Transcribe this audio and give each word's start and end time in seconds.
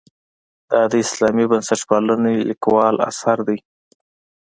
دا 0.71 0.81
د 0.91 0.93
اسلامي 1.03 1.45
بنسټپالنې 1.51 2.35
لیکوال 2.49 2.95
اثر 3.09 3.37
دی. 3.47 3.57